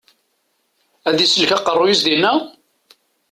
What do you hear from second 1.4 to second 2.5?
aqeṛṛu-yis dinna?